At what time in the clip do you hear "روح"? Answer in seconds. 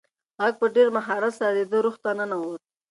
1.85-1.95